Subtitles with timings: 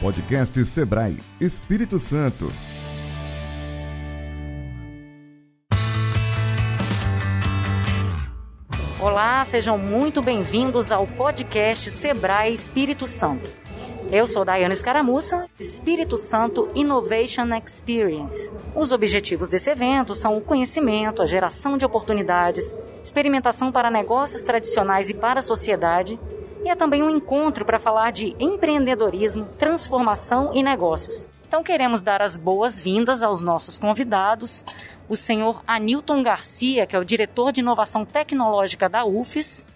[0.00, 2.52] Podcast Sebrae Espírito Santo.
[9.00, 13.50] Olá, sejam muito bem-vindos ao podcast Sebrae Espírito Santo.
[14.12, 18.52] Eu sou Daiane Escaramuça, Espírito Santo Innovation Experience.
[18.76, 22.72] Os objetivos desse evento são o conhecimento, a geração de oportunidades,
[23.02, 26.20] experimentação para negócios tradicionais e para a sociedade,
[26.64, 31.28] e é também um encontro para falar de empreendedorismo, transformação e negócios.
[31.46, 34.64] Então queremos dar as boas-vindas aos nossos convidados,
[35.08, 39.66] o senhor Anilton Garcia, que é o diretor de inovação tecnológica da UFES.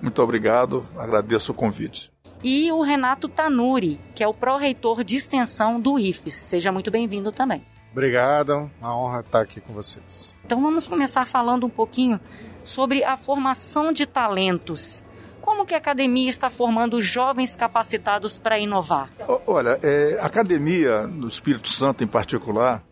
[0.00, 2.10] Muito obrigado, agradeço o convite
[2.42, 6.34] e o Renato Tanuri, que é o pró-reitor de extensão do IFES.
[6.34, 7.64] Seja muito bem-vindo também.
[7.92, 10.34] Obrigado, uma honra estar aqui com vocês.
[10.44, 12.20] Então vamos começar falando um pouquinho
[12.62, 15.02] sobre a formação de talentos.
[15.40, 19.10] Como que a academia está formando jovens capacitados para inovar?
[19.46, 22.82] Olha, é, a academia, no Espírito Santo em particular,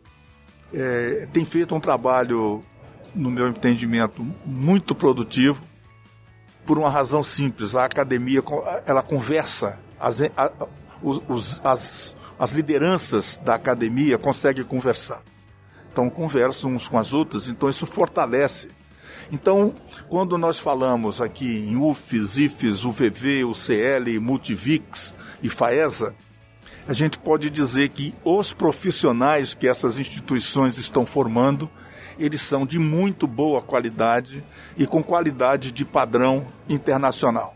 [0.73, 2.65] é, tem feito um trabalho,
[3.15, 5.63] no meu entendimento, muito produtivo
[6.67, 7.75] por uma razão simples.
[7.75, 8.43] A academia
[8.87, 10.53] ela conversa, as, a,
[11.03, 15.23] os, as, as lideranças da academia conseguem conversar.
[15.91, 18.69] Então conversam uns com as outras, então isso fortalece.
[19.33, 19.75] Então,
[20.09, 26.15] quando nós falamos aqui em UFES, IFES, UVV, UCL, Multivix e FAESA,
[26.87, 31.71] a gente pode dizer que os profissionais que essas instituições estão formando
[32.19, 34.45] eles são de muito boa qualidade
[34.77, 37.55] e com qualidade de padrão internacional.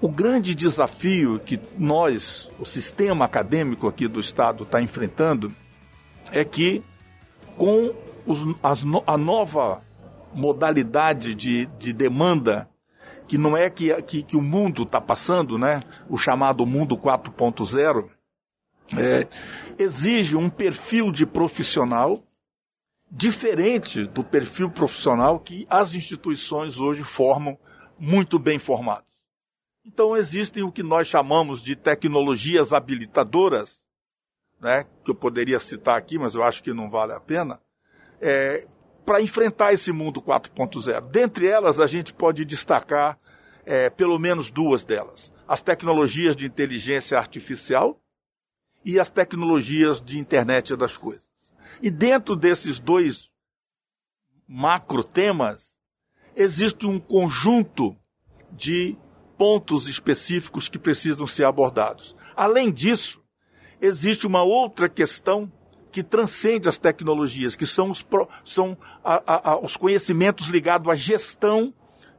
[0.00, 5.54] O grande desafio que nós, o sistema acadêmico aqui do Estado, está enfrentando
[6.30, 6.82] é que,
[7.56, 7.94] com
[8.26, 8.40] os,
[9.06, 9.82] a nova
[10.34, 12.68] modalidade de, de demanda,
[13.26, 15.82] que não é que, que, que o mundo está passando, né?
[16.08, 18.08] o chamado mundo 4.0,
[18.96, 19.28] é,
[19.78, 22.22] exige um perfil de profissional
[23.10, 27.58] diferente do perfil profissional que as instituições hoje formam
[27.98, 29.08] muito bem formados.
[29.84, 33.78] Então existem o que nós chamamos de tecnologias habilitadoras,
[34.60, 37.60] né, que eu poderia citar aqui, mas eu acho que não vale a pena,
[38.20, 38.66] é,
[39.08, 41.00] para enfrentar esse mundo 4.0.
[41.08, 43.18] Dentre elas, a gente pode destacar
[43.64, 47.98] é, pelo menos duas delas: as tecnologias de inteligência artificial
[48.84, 51.26] e as tecnologias de internet das coisas.
[51.80, 53.30] E dentro desses dois
[54.46, 55.72] macro temas,
[56.36, 57.96] existe um conjunto
[58.52, 58.94] de
[59.38, 62.14] pontos específicos que precisam ser abordados.
[62.36, 63.22] Além disso,
[63.80, 65.50] existe uma outra questão
[65.90, 68.06] que transcende as tecnologias, que são os,
[68.44, 71.72] são a, a, os conhecimentos ligados à gestão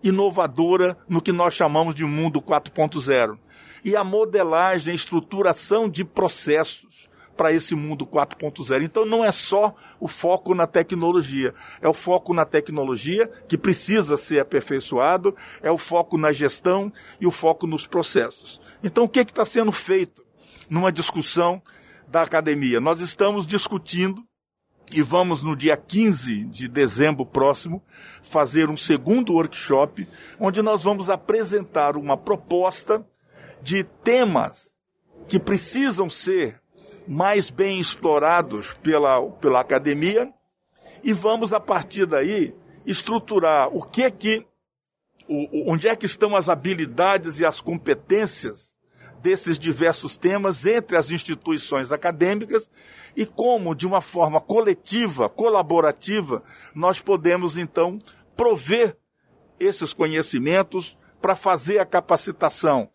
[0.04, 3.38] inovadora no que nós chamamos de mundo 4.0.
[3.84, 7.10] E a modelagem, a estruturação de processos
[7.40, 8.84] para esse mundo 4.0.
[8.84, 14.18] Então não é só o foco na tecnologia, é o foco na tecnologia que precisa
[14.18, 18.60] ser aperfeiçoado, é o foco na gestão e o foco nos processos.
[18.84, 20.22] Então o que está sendo feito
[20.70, 21.62] numa discussão
[22.10, 22.80] da academia?
[22.80, 24.24] Nós estamos discutindo
[24.92, 27.84] e vamos no dia 15 de dezembro próximo
[28.24, 30.08] fazer um segundo workshop
[30.40, 33.06] onde nós vamos apresentar uma proposta
[33.62, 34.72] de temas
[35.28, 36.60] que precisam ser
[37.08, 40.34] mais bem explorados pela, pela academia
[41.04, 42.56] e vamos a partir daí
[42.86, 44.46] estruturar o que é que
[45.28, 48.69] o, onde é que estão as habilidades e as competências
[49.22, 52.70] desses diversos temas entre as instituições acadêmicas
[53.16, 56.44] e como, de uma forma coletiva, colaborativa,
[56.74, 58.00] nós podemos então
[58.36, 58.98] prover
[59.60, 62.90] esses conhecimentos para fazer a capacitação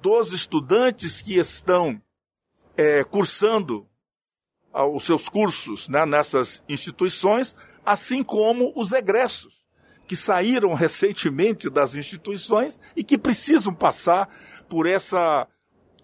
[0.00, 2.00] dos estudantes que estão
[2.76, 3.86] é, cursando
[4.72, 7.54] ah, os seus cursos né, nessas instituições,
[7.84, 9.60] assim como os egressos
[10.06, 14.28] que saíram recentemente das instituições e que precisam passar
[14.70, 15.48] por essa,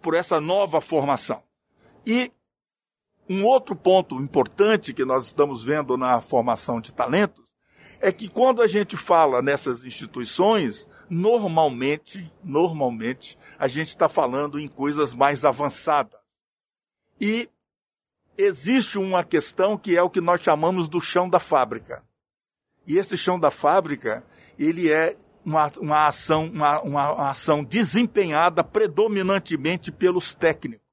[0.02, 1.42] por essa nova formação.
[2.04, 2.32] E
[3.30, 7.44] um outro ponto importante que nós estamos vendo na formação de talentos
[8.00, 14.68] é que quando a gente fala nessas instituições, normalmente, normalmente, a gente está falando em
[14.68, 16.20] coisas mais avançadas.
[17.20, 17.48] E
[18.36, 22.04] existe uma questão que é o que nós chamamos do chão da fábrica.
[22.86, 24.24] E esse chão da fábrica,
[24.58, 30.84] ele é uma, uma ação, uma, uma ação desempenhada predominantemente pelos técnicos.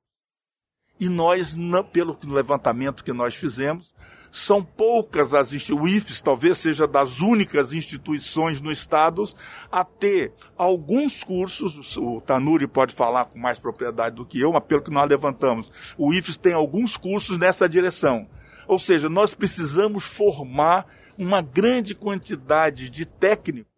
[1.00, 1.58] E nós,
[1.92, 3.96] pelo levantamento que nós fizemos,
[4.32, 9.24] são poucas as o IFES talvez seja das únicas instituições no estado
[9.72, 14.64] a ter alguns cursos, o Tanuri pode falar com mais propriedade do que eu, mas
[14.64, 18.28] pelo que nós levantamos, o IFES tem alguns cursos nessa direção.
[18.68, 23.73] Ou seja, nós precisamos formar uma grande quantidade de técnicos,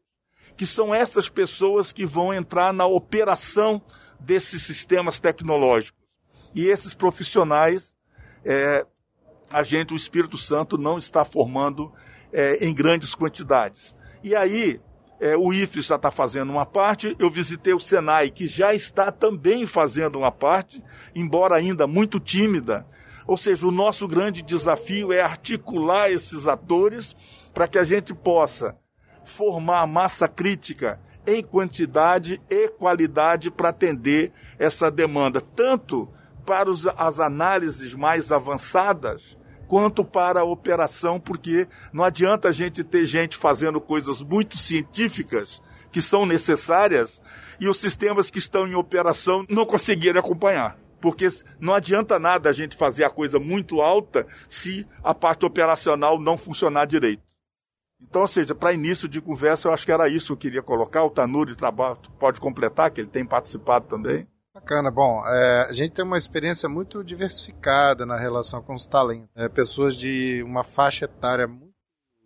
[0.56, 3.82] que são essas pessoas que vão entrar na operação
[4.20, 6.02] desses sistemas tecnológicos.
[6.54, 7.96] E esses profissionais
[8.46, 8.86] é,
[9.50, 11.92] a gente, o Espírito Santo, não está formando
[12.32, 13.96] é, em grandes quantidades.
[14.24, 14.80] E aí,
[15.20, 19.12] é, o IFES já está fazendo uma parte, eu visitei o Senai, que já está
[19.12, 20.84] também fazendo uma parte,
[21.16, 22.86] embora ainda muito tímida.
[23.26, 27.16] Ou seja, o nosso grande desafio é articular esses atores
[27.54, 28.78] para que a gente possa
[29.26, 36.08] formar massa crítica em quantidade e qualidade para atender essa demanda, tanto
[36.46, 39.38] para os, as análises mais avançadas,
[39.68, 45.62] quanto para a operação, porque não adianta a gente ter gente fazendo coisas muito científicas
[45.92, 47.22] que são necessárias
[47.60, 50.78] e os sistemas que estão em operação não conseguirem acompanhar.
[51.02, 51.28] Porque
[51.60, 56.38] não adianta nada a gente fazer a coisa muito alta se a parte operacional não
[56.38, 57.25] funcionar direito.
[58.02, 60.62] Então, ou seja, para início de conversa, eu acho que era isso que eu queria
[60.62, 61.04] colocar.
[61.04, 61.56] O Tanuri
[62.20, 64.28] pode completar, que ele tem participado também.
[64.54, 64.90] Bacana.
[64.90, 69.30] Bom, é, a gente tem uma experiência muito diversificada na relação com os talentos.
[69.36, 71.74] É, pessoas de uma faixa etária muito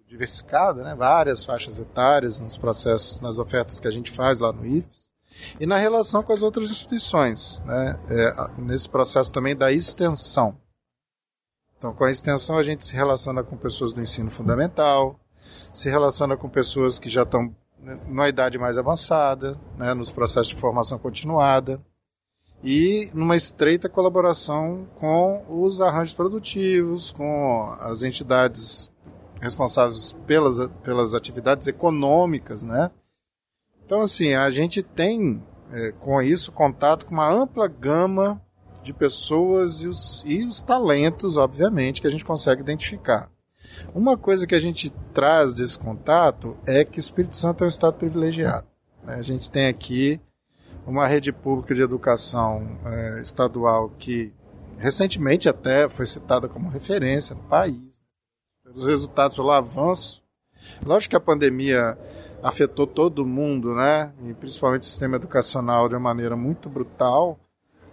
[0.07, 0.95] diversificada, né?
[0.95, 5.09] várias faixas etárias nos processos, nas ofertas que a gente faz lá no IFES.
[5.59, 7.97] E na relação com as outras instituições, né?
[8.09, 10.59] É, nesse processo também da extensão.
[11.77, 15.19] Então, com a extensão, a gente se relaciona com pessoas do ensino fundamental,
[15.73, 17.55] se relaciona com pessoas que já estão
[18.07, 21.81] numa idade mais avançada, né, nos processos de formação continuada
[22.63, 28.91] e numa estreita colaboração com os arranjos produtivos, com as entidades
[29.39, 32.91] responsáveis pelas, pelas atividades econômicas, né?
[33.85, 38.41] Então, assim, a gente tem é, com isso contato com uma ampla gama
[38.83, 43.31] de pessoas e os, e os talentos, obviamente, que a gente consegue identificar.
[43.93, 47.69] Uma coisa que a gente traz desse contato é que o Espírito Santo é um
[47.69, 48.67] estado privilegiado.
[49.03, 49.15] Né?
[49.15, 50.19] A gente tem aqui
[50.85, 54.33] uma rede pública de educação é, estadual que
[54.77, 57.79] recentemente até foi citada como referência no país.
[58.73, 60.23] Os resultados pelo avanço.
[60.85, 61.97] Lógico que a pandemia
[62.41, 64.13] afetou todo mundo, né?
[64.23, 67.39] E principalmente o sistema educacional de uma maneira muito brutal,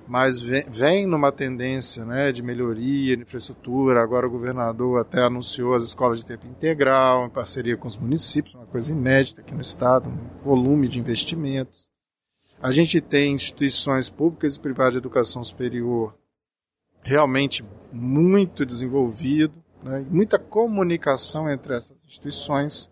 [0.07, 4.03] mas vem, vem numa tendência né, de melhoria de infraestrutura.
[4.03, 8.55] Agora o governador até anunciou as escolas de tempo integral, em parceria com os municípios,
[8.55, 11.91] uma coisa inédita aqui no estado, um volume de investimentos.
[12.63, 16.15] A gente tem instituições públicas e privadas de educação superior
[17.03, 20.05] realmente muito desenvolvido, né?
[20.11, 22.91] muita comunicação entre essas instituições.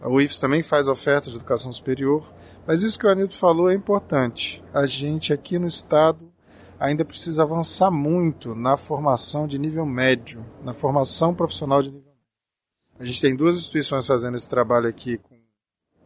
[0.00, 2.34] A UIFS também faz oferta de educação superior,
[2.66, 4.62] mas isso que o Anildo falou é importante.
[4.74, 6.27] A gente aqui no estado
[6.78, 12.18] ainda precisa avançar muito na formação de nível médio, na formação profissional de nível médio.
[13.00, 15.36] A gente tem duas instituições fazendo esse trabalho aqui com,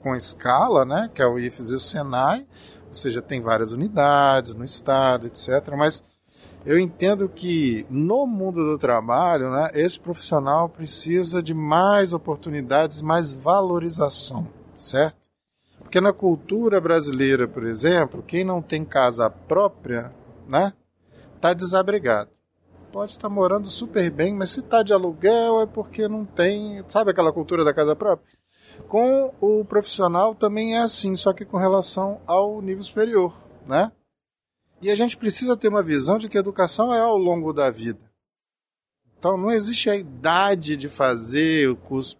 [0.00, 2.46] com escala, né, que é o IFES e o SENAI,
[2.88, 5.48] ou seja, tem várias unidades no estado, etc.
[5.76, 6.02] Mas
[6.64, 13.32] eu entendo que no mundo do trabalho, né, esse profissional precisa de mais oportunidades, mais
[13.32, 15.22] valorização, certo?
[15.80, 20.12] Porque na cultura brasileira, por exemplo, quem não tem casa própria,
[20.46, 20.72] né,
[21.40, 22.30] tá desabrigado.
[22.92, 27.10] Pode estar morando super bem, mas se está de aluguel é porque não tem, sabe
[27.10, 28.36] aquela cultura da casa própria?
[28.86, 33.34] Com o profissional também é assim, só que com relação ao nível superior,
[33.66, 33.90] né?
[34.80, 37.70] E a gente precisa ter uma visão de que a educação é ao longo da
[37.70, 38.12] vida.
[39.16, 42.18] Então não existe a idade de fazer o curso.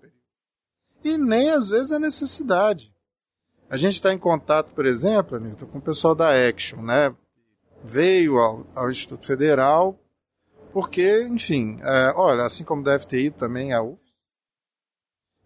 [1.04, 2.94] E nem às vezes a necessidade.
[3.68, 7.14] A gente está em contato, por exemplo, com o pessoal da Action, né?
[7.84, 9.98] Veio ao, ao Instituto Federal,
[10.72, 14.02] porque, enfim, é, olha, assim como deve ter ido também a UF,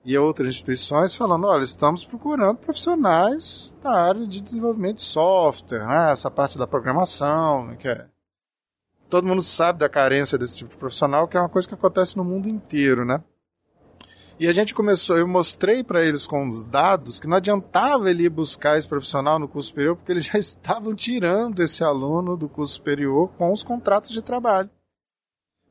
[0.06, 6.12] e outras instituições falando, olha, estamos procurando profissionais da área de desenvolvimento de software, né?
[6.12, 7.76] essa parte da programação, né?
[7.76, 8.06] que é...
[9.10, 12.16] todo mundo sabe da carência desse tipo de profissional, que é uma coisa que acontece
[12.16, 13.20] no mundo inteiro, né?
[14.38, 18.24] E a gente começou, eu mostrei para eles com os dados que não adiantava ele
[18.24, 22.48] ir buscar esse profissional no curso superior, porque eles já estavam tirando esse aluno do
[22.48, 24.68] curso superior com os contratos de trabalho.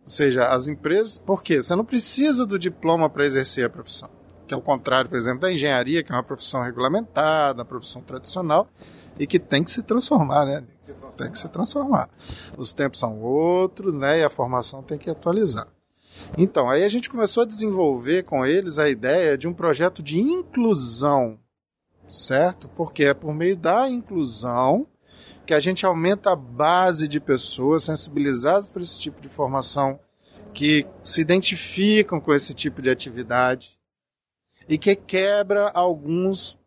[0.01, 1.61] Ou seja, as empresas, por quê?
[1.61, 4.09] Você não precisa do diploma para exercer a profissão
[4.47, 8.01] que é o contrário, por exemplo, da engenharia, que é uma profissão regulamentada, uma profissão
[8.01, 8.67] tradicional,
[9.17, 10.63] e que tem que se transformar, né?
[11.17, 12.09] Tem que se transformar.
[12.57, 14.19] Os tempos são outros, né?
[14.19, 15.67] E a formação tem que atualizar.
[16.37, 20.19] Então, aí a gente começou a desenvolver com eles a ideia de um projeto de
[20.19, 21.39] inclusão,
[22.07, 22.67] certo?
[22.69, 24.87] Porque é por meio da inclusão
[25.45, 29.99] que a gente aumenta a base de pessoas sensibilizadas para esse tipo de formação,
[30.53, 33.77] que se identificam com esse tipo de atividade
[34.67, 36.57] e que quebra alguns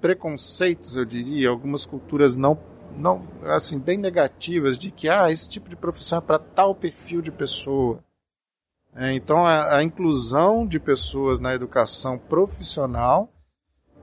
[0.00, 2.58] preconceitos, eu diria, algumas culturas não
[2.94, 7.22] não assim bem negativas de que ah, esse tipo de profissão é para tal perfil
[7.22, 8.04] de pessoa.
[8.94, 13.32] É, então a, a, inclusão de pessoas na educação profissional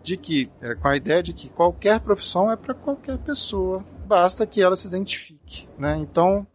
[0.02, 4.48] de que é, com a ideia de que qualquer profissão é para qualquer pessoa, basta
[4.48, 5.96] que ela se identifique, né?
[5.98, 6.48] Então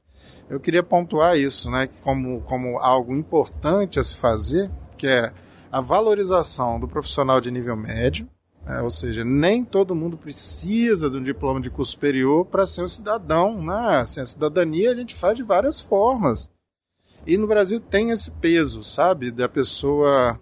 [0.50, 5.32] eu queria pontuar isso, né, como como algo importante a se fazer, que é
[5.70, 8.28] a valorização do profissional de nível médio,
[8.66, 12.82] é, ou seja, nem todo mundo precisa de um diploma de curso superior para ser
[12.82, 13.62] um cidadão.
[13.62, 13.98] Né?
[13.98, 16.50] Assim, a cidadania a gente faz de várias formas.
[17.26, 19.30] E no Brasil tem esse peso, sabe?
[19.30, 20.40] Da pessoa,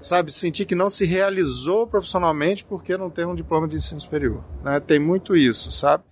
[0.00, 4.44] sabe, sentir que não se realizou profissionalmente porque não tem um diploma de ensino superior.
[4.62, 4.78] Né?
[4.80, 6.04] Tem muito isso, sabe?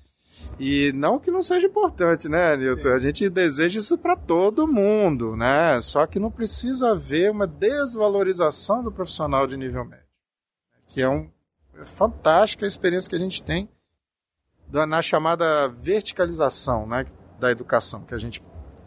[0.58, 2.88] E não que não seja importante, né, Nilton?
[2.88, 5.80] A gente deseja isso para todo mundo, né?
[5.80, 10.04] Só que não precisa haver uma desvalorização do profissional de nível médio.
[10.86, 11.30] Que é um
[11.80, 13.68] é fantástica a experiência que a gente tem
[14.70, 17.06] na chamada verticalização né,
[17.40, 18.40] da educação, que a gente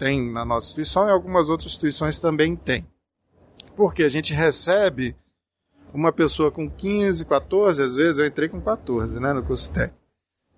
[0.04, 2.86] tem na nossa instituição e algumas outras instituições também têm.
[3.76, 5.16] Porque a gente recebe
[5.94, 10.04] uma pessoa com 15, 14, às vezes eu entrei com 14 né, no curso técnico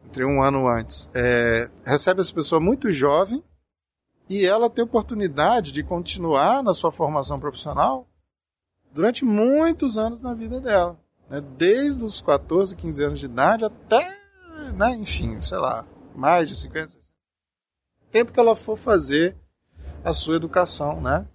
[0.05, 3.43] entrei um ano antes, é, recebe essa pessoa muito jovem
[4.29, 8.07] e ela tem oportunidade de continuar na sua formação profissional
[8.93, 10.97] durante muitos anos na vida dela.
[11.29, 11.41] Né?
[11.57, 14.17] Desde os 14, 15 anos de idade até,
[14.73, 15.85] né, enfim, sei lá,
[16.15, 17.04] mais de 50, 60.
[18.15, 19.35] Tempo que ela for fazer
[20.01, 21.27] a sua educação, né?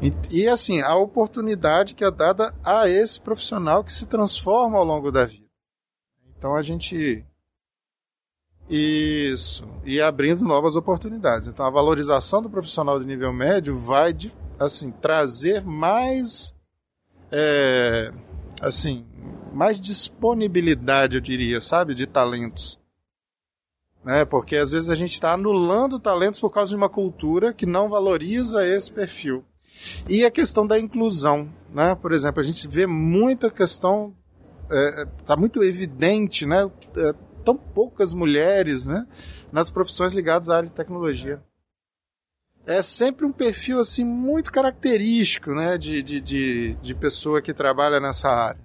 [0.00, 4.86] E, e assim, a oportunidade que é dada a esse profissional que se transforma ao
[4.86, 5.44] longo da vida.
[6.34, 7.22] Então a gente
[8.70, 9.68] isso.
[9.84, 11.46] E abrindo novas oportunidades.
[11.46, 14.16] Então a valorização do profissional de nível médio vai
[14.58, 16.54] assim trazer mais
[17.30, 18.10] é,
[18.62, 19.04] assim
[19.52, 22.82] mais disponibilidade, eu diria, sabe, de talentos.
[24.04, 24.24] Né?
[24.24, 27.88] Porque às vezes a gente está anulando talentos por causa de uma cultura que não
[27.88, 29.44] valoriza esse perfil.
[30.08, 31.94] E a questão da inclusão, né?
[31.94, 34.14] Por exemplo, a gente vê muita questão,
[34.64, 36.70] está é, é tá muito evidente, né?
[36.96, 37.12] É,
[37.44, 39.06] tão poucas mulheres né,
[39.52, 41.42] nas profissões ligadas à área de tecnologia.
[42.66, 48.00] É sempre um perfil assim muito característico né, de, de, de, de pessoa que trabalha
[48.00, 48.63] nessa área.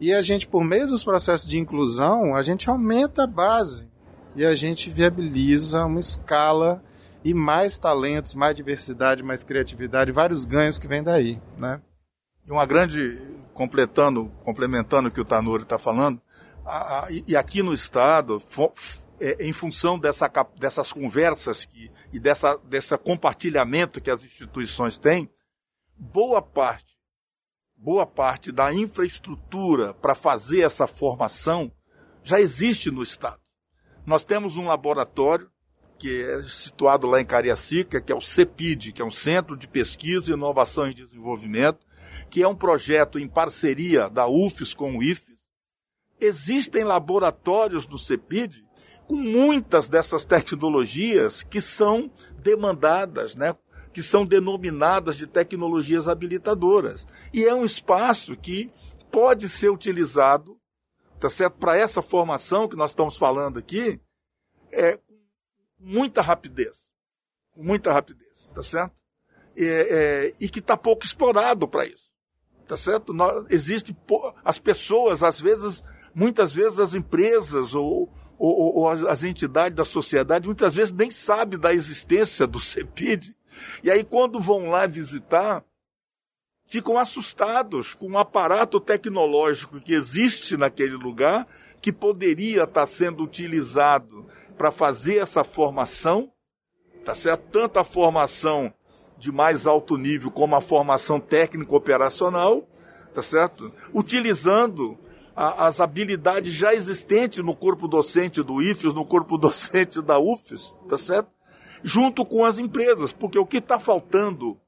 [0.00, 3.86] E a gente, por meio dos processos de inclusão, a gente aumenta a base
[4.34, 6.82] e a gente viabiliza uma escala
[7.22, 11.82] e mais talentos, mais diversidade, mais criatividade, vários ganhos que vêm daí, né?
[12.46, 13.20] E uma grande,
[13.52, 16.18] completando, complementando o que o Tanuri está falando,
[16.64, 18.42] a, a, e aqui no Estado,
[19.20, 25.30] é, em função dessa, dessas conversas que, e dessa, desse compartilhamento que as instituições têm,
[25.94, 26.89] boa parte,
[27.82, 31.72] boa parte da infraestrutura para fazer essa formação
[32.22, 33.40] já existe no Estado.
[34.04, 35.50] Nós temos um laboratório
[35.98, 39.66] que é situado lá em Cariacica, que é o CEPID, que é um Centro de
[39.66, 41.86] Pesquisa, Inovação e Desenvolvimento,
[42.28, 45.38] que é um projeto em parceria da UFES com o IFE,
[46.20, 48.62] existem laboratórios do CEPID
[49.06, 52.10] com muitas dessas tecnologias que são
[52.42, 53.56] demandadas, né?
[53.92, 57.06] Que são denominadas de tecnologias habilitadoras.
[57.32, 58.70] E é um espaço que
[59.10, 60.60] pode ser utilizado
[61.20, 61.58] tá certo?
[61.58, 64.00] para essa formação que nós estamos falando aqui,
[64.72, 64.98] é,
[65.78, 66.88] muita rapidez.
[67.54, 68.94] Muita rapidez, tá certo?
[69.56, 72.10] É, é, e que está pouco explorado para isso.
[72.66, 73.12] Tá certo?
[73.12, 73.94] Nós, existe,
[74.44, 75.82] as pessoas, às vezes,
[76.14, 81.58] muitas vezes as empresas ou, ou, ou as, entidades da sociedade, muitas vezes nem sabem
[81.58, 83.34] da existência do CEPID.
[83.82, 85.64] E aí, quando vão lá visitar,
[86.64, 91.46] ficam assustados com o um aparato tecnológico que existe naquele lugar,
[91.80, 94.26] que poderia estar sendo utilizado
[94.56, 96.30] para fazer essa formação,
[97.04, 97.42] tá certo?
[97.50, 98.72] Tanto a formação
[99.18, 102.68] de mais alto nível como a formação técnico operacional,
[103.12, 103.72] tá certo?
[103.92, 104.98] Utilizando
[105.34, 110.76] a, as habilidades já existentes no corpo docente do IFES, no corpo docente da UFES,
[110.88, 111.30] tá certo?
[111.82, 114.58] Junto com as empresas, porque o que está faltando,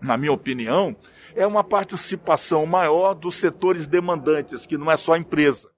[0.00, 0.96] na minha opinião,
[1.34, 5.70] é uma participação maior dos setores demandantes, que não é só a empresa.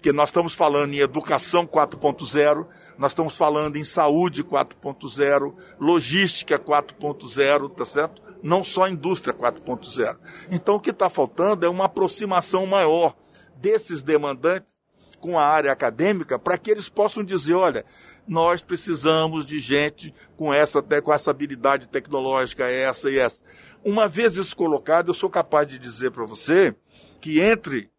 [0.00, 2.66] Que nós estamos falando em educação 4.0,
[3.00, 8.22] Nós estamos falando em saúde 4.0, logística 4.0, tá certo?
[8.42, 10.18] Não só indústria 4.0.
[10.50, 13.16] Então o que está faltando é uma aproximação maior
[13.56, 14.70] desses demandantes
[15.18, 17.86] com a área acadêmica para que eles possam dizer, olha,
[18.26, 23.42] nós precisamos de gente com essa, com essa habilidade tecnológica, essa e essa.
[23.84, 26.74] Uma vez isso colocado, eu sou capaz de dizer para você
[27.20, 27.90] que entre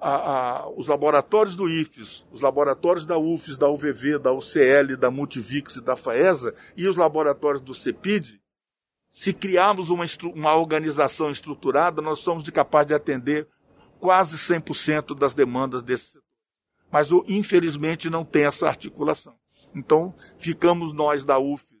[0.00, 5.10] a, a, os laboratórios do IFES, os laboratórios da UFES, da UVV, da UCL, da
[5.10, 8.40] Multivix e da FAESA e os laboratórios do CEPID,
[9.10, 10.04] se criarmos uma,
[10.34, 13.48] uma organização estruturada, nós somos de capaz de atender
[13.98, 16.22] quase 100% das demandas desse setor.
[16.90, 19.37] Mas, infelizmente, não tem essa articulação.
[19.74, 21.78] Então, ficamos nós da UFES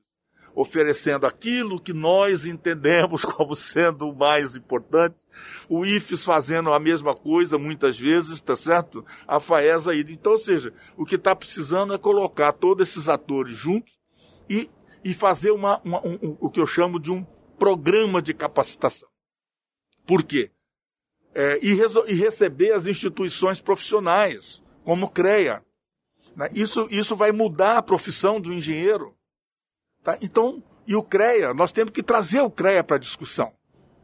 [0.60, 5.16] oferecendo aquilo que nós entendemos como sendo o mais importante.
[5.68, 9.04] O IFES fazendo a mesma coisa muitas vezes, está certo?
[9.26, 10.04] A FAESA aí.
[10.08, 13.96] Então, ou seja, o que está precisando é colocar todos esses atores juntos
[14.50, 14.68] e,
[15.04, 17.24] e fazer uma, uma um, um, o que eu chamo de um
[17.56, 19.08] programa de capacitação.
[20.04, 20.50] Por quê?
[21.34, 21.70] É, e,
[22.08, 25.62] e receber as instituições profissionais, como CREA.
[26.38, 26.48] Né?
[26.54, 29.12] Isso, isso vai mudar a profissão do engenheiro.
[30.04, 30.16] Tá?
[30.22, 33.52] Então, e o CREA, nós temos que trazer o CREA para a discussão.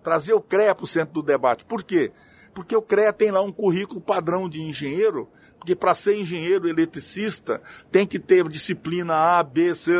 [0.02, 1.64] Trazer o CREA para o centro do debate.
[1.64, 2.10] Por quê?
[2.52, 7.62] Porque o CREA tem lá um currículo padrão de engenheiro, porque para ser engenheiro eletricista
[7.90, 9.92] tem que ter disciplina A, B, C,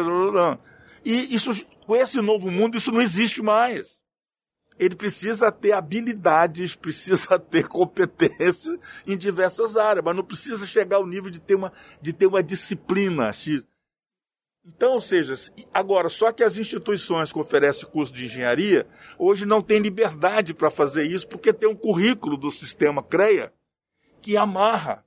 [1.05, 1.51] e isso,
[1.87, 3.94] com esse novo mundo, isso não existe mais.
[4.79, 11.07] Ele precisa ter habilidades, precisa ter competência em diversas áreas, mas não precisa chegar ao
[11.07, 13.65] nível de ter uma, de ter uma disciplina X.
[14.67, 15.35] Então, ou seja,
[15.75, 18.89] agora, só que as instituições que oferecem curso de engenharia,
[19.19, 23.53] hoje não têm liberdade para fazer isso, porque tem um currículo do sistema CREA
[24.23, 25.05] que amarra.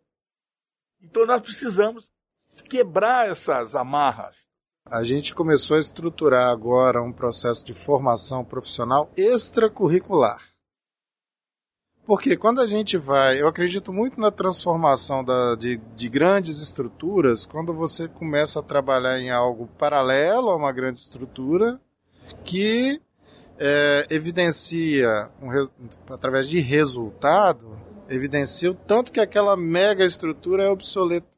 [1.02, 2.12] Então, nós precisamos
[2.70, 4.47] quebrar essas amarras.
[4.90, 10.42] A gente começou a estruturar agora um processo de formação profissional extracurricular.
[12.06, 17.46] Porque quando a gente vai, eu acredito muito na transformação da, de, de grandes estruturas,
[17.46, 21.82] quando você começa a trabalhar em algo paralelo a uma grande estrutura,
[22.46, 23.02] que
[23.60, 25.68] é, evidencia, um,
[26.14, 31.37] através de resultado, evidencia o tanto que aquela mega estrutura é obsoleta.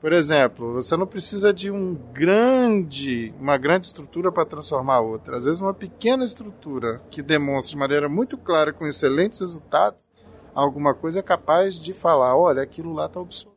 [0.00, 5.38] Por exemplo, você não precisa de um grande, uma grande estrutura para transformar outra.
[5.38, 10.10] Às vezes, uma pequena estrutura que demonstre de maneira muito clara, com excelentes resultados,
[10.54, 13.56] alguma coisa é capaz de falar: olha, aquilo lá está obsoleto.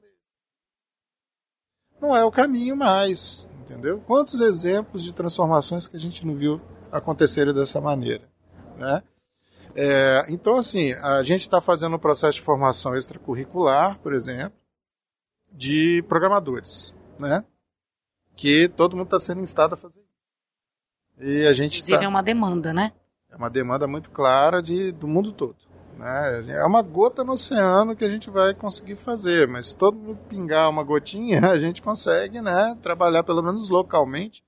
[2.02, 4.02] Não é o caminho mais, entendeu?
[4.08, 8.24] Quantos exemplos de transformações que a gente não viu acontecerem dessa maneira,
[8.78, 9.04] né?
[9.76, 14.59] É, então, assim, a gente está fazendo um processo de formação extracurricular, por exemplo,
[15.52, 17.44] de programadores, né?
[18.36, 20.04] Que todo mundo está sendo instado a fazer.
[21.20, 22.06] E a gente Inclusive tá...
[22.06, 22.94] é uma demanda, né?
[23.30, 25.58] É uma demanda muito clara de, do mundo todo.
[25.98, 26.54] Né?
[26.54, 30.20] É uma gota no oceano que a gente vai conseguir fazer, mas se todo mundo
[30.30, 34.42] pingar uma gotinha, a gente consegue né, trabalhar pelo menos localmente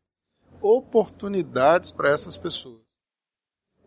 [0.62, 2.82] oportunidades para essas pessoas.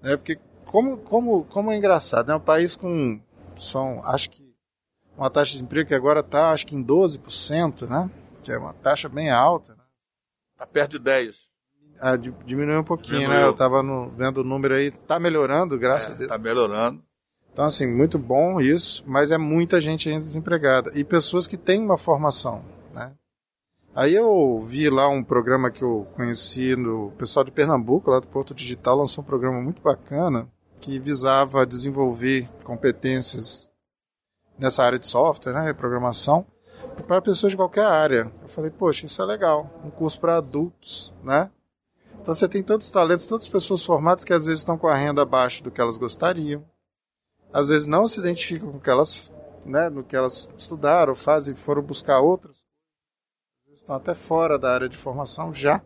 [0.03, 0.17] Né?
[0.17, 3.19] Porque como, como, como é engraçado, é um país com
[3.57, 4.44] são, acho que
[5.17, 8.11] uma taxa de emprego que agora está, acho que em 12%, né?
[8.43, 9.73] Que é uma taxa bem alta.
[10.53, 10.71] Está né?
[10.73, 11.35] Perto de 10%.
[12.01, 13.41] Ah, diminuiu um pouquinho, diminuiu.
[13.41, 13.47] né?
[13.47, 13.83] Eu estava
[14.17, 16.31] vendo o número aí, está melhorando, graças é, a Deus.
[16.31, 17.03] Está melhorando.
[17.53, 20.91] Então, assim, muito bom isso, mas é muita gente ainda desempregada.
[20.95, 23.13] E pessoas que têm uma formação, né?
[23.95, 28.27] Aí eu vi lá um programa que eu conheci no pessoal de Pernambuco, lá do
[28.27, 30.49] Porto Digital, lançou um programa muito bacana
[30.81, 33.71] que visava desenvolver competências
[34.59, 36.47] nessa área de software, né, programação,
[37.07, 38.33] para pessoas de qualquer área.
[38.43, 41.51] Eu falei, poxa, isso é legal, um curso para adultos, né?
[42.21, 45.23] Então você tem tantos talentos, tantas pessoas formadas que às vezes estão com a renda
[45.23, 46.65] abaixo do que elas gostariam,
[47.53, 49.33] às vezes não se identificam com o que elas,
[49.65, 52.65] né, no que elas estudaram, fazem, foram buscar outras,
[53.73, 55.83] estão até fora da área de formação já,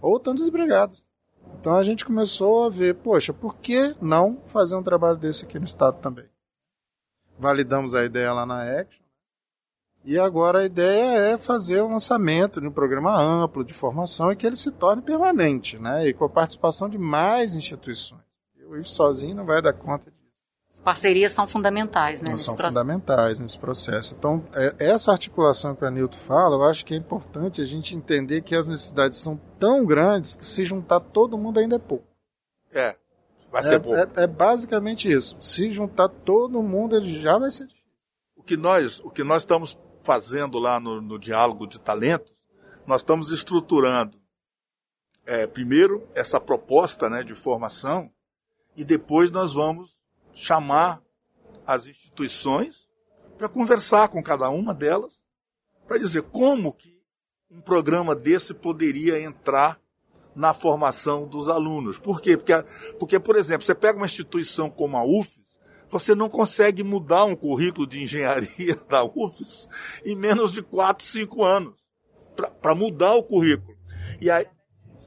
[0.00, 1.04] ou estão desempregados.
[1.58, 5.58] Então a gente começou a ver, poxa, por que não fazer um trabalho desse aqui
[5.58, 6.28] no estado também?
[7.40, 9.00] Validamos a ideia lá na Action.
[10.04, 14.36] E agora a ideia é fazer um lançamento de um programa amplo de formação e
[14.36, 16.08] que ele se torne permanente, né?
[16.08, 18.22] E com a participação de mais instituições.
[18.66, 20.20] O IF sozinho não vai dar conta disso.
[20.72, 22.36] As parcerias são fundamentais, né?
[22.36, 22.78] são processo.
[22.78, 24.14] fundamentais nesse processo.
[24.16, 27.96] Então, é, essa articulação que a Nilton fala, eu acho que é importante a gente
[27.96, 32.06] entender que as necessidades são tão grandes que se juntar todo mundo ainda é pouco.
[32.72, 32.94] É.
[33.50, 33.96] Vai ser é, bom.
[33.96, 35.36] É, é, basicamente isso.
[35.40, 37.84] Se juntar todo mundo, ele já vai ser difícil.
[38.36, 42.32] O que nós, o que nós estamos fazendo lá no, no diálogo de talentos,
[42.86, 44.18] nós estamos estruturando
[45.26, 48.10] é, primeiro essa proposta né, de formação
[48.76, 49.96] e depois nós vamos
[50.32, 51.02] chamar
[51.66, 52.88] as instituições
[53.36, 55.22] para conversar com cada uma delas
[55.86, 57.00] para dizer como que
[57.50, 59.79] um programa desse poderia entrar
[60.40, 61.98] na formação dos alunos.
[61.98, 62.34] Por quê?
[62.34, 62.54] Porque,
[62.98, 65.38] porque, por exemplo, você pega uma instituição como a UFES,
[65.86, 69.68] você não consegue mudar um currículo de engenharia da UFES
[70.04, 71.74] em menos de 4, 5 anos
[72.62, 73.76] para mudar o currículo.
[74.18, 74.46] E aí,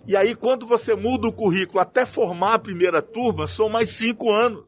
[0.05, 4.29] e aí, quando você muda o currículo até formar a primeira turma, são mais cinco
[4.29, 4.65] anos.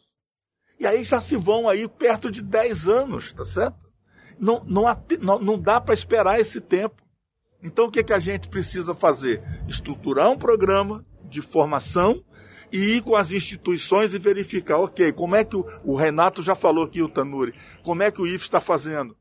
[0.80, 3.78] E aí já se vão aí perto de 10 anos, tá certo?
[4.40, 7.05] Não, não, não dá para esperar esse tempo.
[7.66, 9.42] Então o que, que a gente precisa fazer?
[9.68, 12.24] Estruturar um programa de formação
[12.72, 16.54] e ir com as instituições e verificar, ok, como é que o, o Renato já
[16.54, 19.18] falou aqui, o Tanuri, como é que o IF está fazendo?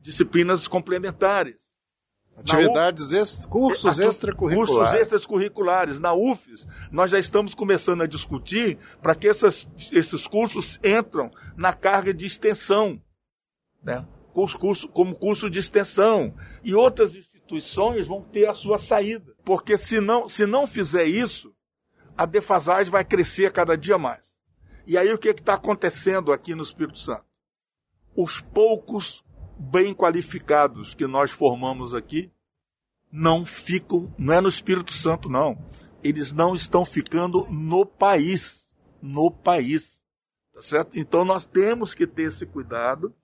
[0.00, 1.54] Disciplinas complementares.
[2.36, 4.74] Atividades, ex, cursos é, extracurriculares.
[4.74, 6.00] Cursos extracurriculares.
[6.00, 11.72] Na UFES, nós já estamos começando a discutir para que essas, esses cursos entram na
[11.72, 13.00] carga de extensão,
[13.84, 14.04] né?
[14.34, 16.34] Curso, como curso de extensão.
[16.62, 19.32] E outras instituições vão ter a sua saída.
[19.44, 21.54] Porque se não, se não fizer isso,
[22.16, 24.34] a defasagem vai crescer cada dia mais.
[24.86, 27.24] E aí o que está acontecendo aqui no Espírito Santo?
[28.16, 29.24] Os poucos
[29.58, 32.30] bem qualificados que nós formamos aqui
[33.10, 35.56] não ficam, não é no Espírito Santo, não.
[36.02, 38.74] Eles não estão ficando no país.
[39.00, 40.02] No país.
[40.52, 40.98] Tá certo?
[40.98, 43.14] Então nós temos que ter esse cuidado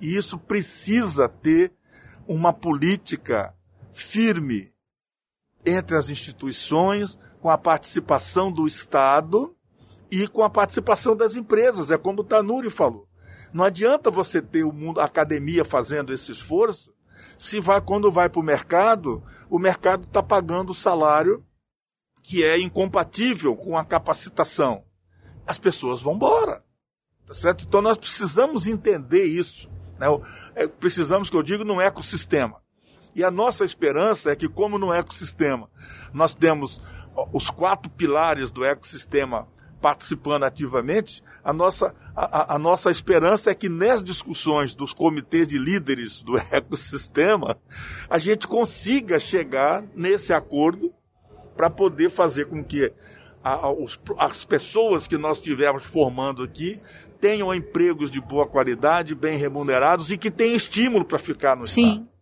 [0.00, 1.72] e isso precisa ter
[2.26, 3.54] uma política
[3.92, 4.72] firme
[5.64, 9.56] entre as instituições, com a participação do Estado
[10.10, 11.90] e com a participação das empresas.
[11.90, 13.08] É como o Tanuri falou.
[13.52, 16.92] Não adianta você ter o mundo, a academia fazendo esse esforço,
[17.36, 21.44] se vai quando vai para o mercado, o mercado está pagando o salário
[22.22, 24.84] que é incompatível com a capacitação.
[25.44, 26.64] As pessoas vão embora.
[27.26, 27.64] Tá certo?
[27.64, 29.70] Então nós precisamos entender isso.
[29.98, 30.06] Né?
[30.54, 32.60] É, precisamos, que eu digo, num ecossistema.
[33.14, 35.68] E a nossa esperança é que, como no ecossistema,
[36.12, 36.80] nós temos
[37.32, 39.46] os quatro pilares do ecossistema
[39.82, 45.58] participando ativamente, a nossa, a, a, nossa esperança é que nas discussões dos comitês de
[45.58, 47.58] líderes do ecossistema,
[48.08, 50.94] a gente consiga chegar nesse acordo
[51.56, 52.92] para poder fazer com que
[53.42, 56.80] a, os, as pessoas que nós estivermos formando aqui
[57.22, 61.90] tenham empregos de boa qualidade, bem remunerados e que tenham estímulo para ficar no Sim.
[61.92, 62.12] Estado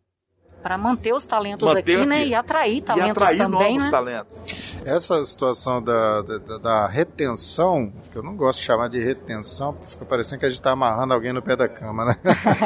[0.62, 2.26] para manter os talentos manter aqui, né?
[2.26, 3.90] E atrair talentos e atrair também, novos né?
[3.90, 4.38] talentos.
[4.84, 9.90] Essa situação da, da, da, retenção, que eu não gosto de chamar de retenção, porque
[9.90, 12.18] fica parecendo que a gente está amarrando alguém no pé da cama, né?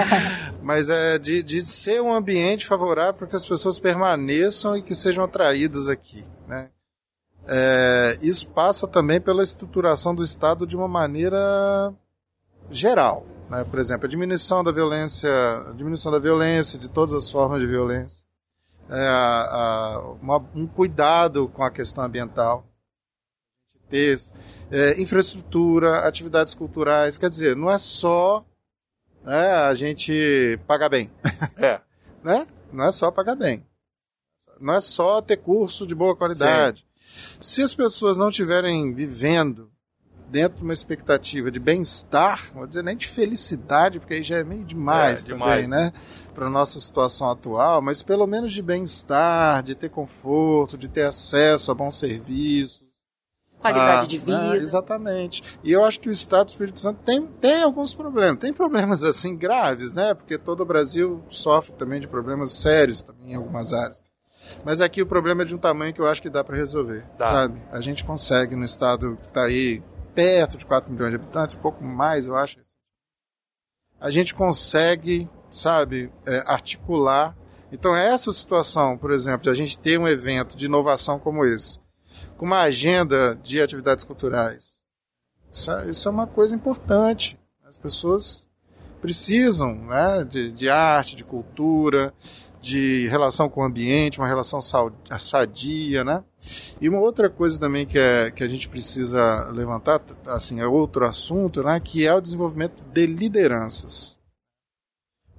[0.60, 4.92] Mas é de, de ser um ambiente favorável para que as pessoas permaneçam e que
[4.92, 6.70] sejam atraídas aqui, né?
[7.46, 11.94] É, isso passa também pela estruturação do Estado de uma maneira
[12.70, 13.26] geral.
[13.48, 13.64] Né?
[13.64, 15.30] Por exemplo, a diminuição da violência,
[15.76, 18.24] diminuição da violência, de todas as formas de violência.
[18.88, 22.66] É, a, uma, um cuidado com a questão ambiental.
[23.88, 24.18] Ter
[24.70, 27.18] é, infraestrutura, atividades culturais.
[27.18, 28.44] Quer dizer, não é só
[29.22, 31.10] né, a gente pagar bem.
[31.56, 31.80] É.
[32.22, 32.46] né?
[32.72, 33.64] Não é só pagar bem.
[34.60, 36.80] Não é só ter curso de boa qualidade.
[36.80, 37.40] Sim.
[37.40, 39.70] Se as pessoas não estiverem vivendo
[40.28, 44.44] dentro de uma expectativa de bem-estar, vou dizer nem de felicidade, porque aí já é
[44.44, 45.64] meio demais, é, demais.
[45.64, 45.92] também, né?
[46.34, 51.06] Para a nossa situação atual, mas pelo menos de bem-estar, de ter conforto, de ter
[51.06, 52.84] acesso a bons serviços.
[53.60, 54.50] Qualidade a, de vida.
[54.50, 54.56] Né?
[54.58, 55.42] Exatamente.
[55.62, 58.38] E eu acho que o Estado do Espírito Santo tem, tem alguns problemas.
[58.38, 60.12] Tem problemas, assim, graves, né?
[60.12, 64.02] Porque todo o Brasil sofre também de problemas sérios também em algumas áreas.
[64.64, 67.06] Mas aqui o problema é de um tamanho que eu acho que dá para resolver,
[67.16, 67.32] dá.
[67.32, 67.62] sabe?
[67.72, 69.82] A gente consegue no estado que está aí
[70.14, 72.58] perto de 4 milhões de habitantes, pouco mais, eu acho.
[74.00, 77.36] A gente consegue, sabe, é, articular.
[77.72, 81.80] Então, essa situação, por exemplo, de a gente ter um evento de inovação como esse,
[82.36, 84.80] com uma agenda de atividades culturais,
[85.50, 87.38] isso é, isso é uma coisa importante.
[87.64, 88.46] As pessoas
[89.00, 92.12] precisam né, de, de arte, de cultura,
[92.64, 96.24] de relação com o ambiente, uma relação sadia, né?
[96.80, 101.06] E uma outra coisa também que, é, que a gente precisa levantar, assim, é outro
[101.06, 101.78] assunto, né?
[101.78, 104.18] Que é o desenvolvimento de lideranças.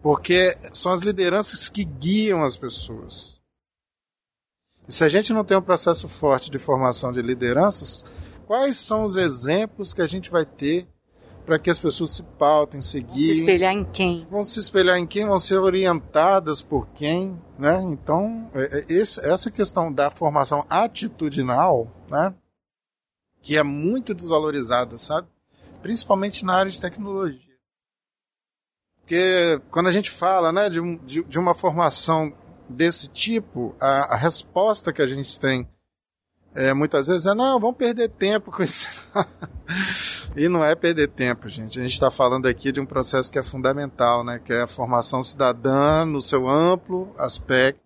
[0.04, 3.42] Porque são as lideranças que guiam as pessoas.
[4.88, 8.06] E se a gente não tem um processo forte de formação de lideranças,
[8.46, 10.88] quais são os exemplos que a gente vai ter
[11.46, 13.26] para que as pessoas se pautem, seguir.
[13.26, 14.26] Se espelhar em quem?
[14.30, 17.82] Vão se espelhar em quem, vão ser orientadas por quem, né?
[17.84, 22.34] Então, é, é, essa questão da formação atitudinal, né?
[23.42, 25.28] Que é muito desvalorizada, sabe?
[25.82, 27.40] Principalmente na área de tecnologia.
[29.02, 32.34] Porque quando a gente fala, né, de, de, de uma formação
[32.68, 35.68] desse tipo, a, a resposta que a gente tem
[36.56, 38.88] é, muitas vezes é, não, vamos perder tempo com isso.
[40.36, 41.80] e não é perder tempo, gente.
[41.80, 44.40] A gente está falando aqui de um processo que é fundamental, né?
[44.44, 47.86] Que é a formação cidadã no seu amplo aspecto